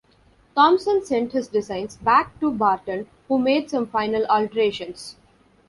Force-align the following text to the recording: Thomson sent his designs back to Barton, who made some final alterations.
Thomson 0.55 1.05
sent 1.05 1.33
his 1.33 1.47
designs 1.47 1.95
back 1.97 2.39
to 2.39 2.51
Barton, 2.51 3.05
who 3.27 3.37
made 3.37 3.69
some 3.69 3.85
final 3.85 4.25
alterations. 4.25 5.15